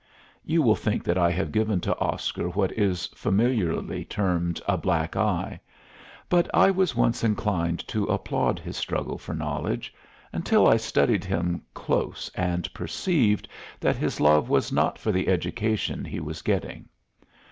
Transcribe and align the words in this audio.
You 0.43 0.63
will 0.63 0.73
think 0.75 1.03
that 1.03 1.19
I 1.19 1.29
have 1.29 1.51
given 1.51 1.79
to 1.81 1.95
Oscar 1.99 2.49
what 2.49 2.71
is 2.71 3.05
familiarly 3.13 4.03
termed 4.03 4.59
a 4.67 4.75
black 4.75 5.15
eye. 5.15 5.59
But 6.27 6.49
I 6.55 6.71
was 6.71 6.95
once 6.95 7.23
inclined 7.23 7.87
to 7.89 8.05
applaud 8.05 8.57
his 8.57 8.75
struggle 8.75 9.19
for 9.19 9.35
knowledge, 9.35 9.93
until 10.33 10.67
I 10.67 10.77
studied 10.77 11.23
him 11.23 11.61
close 11.75 12.31
and 12.33 12.73
perceived 12.73 13.47
that 13.79 13.95
his 13.95 14.19
love 14.19 14.49
was 14.49 14.71
not 14.71 14.97
for 14.97 15.11
the 15.11 15.27
education 15.27 16.03
he 16.03 16.19
was 16.19 16.41
getting. 16.41 16.89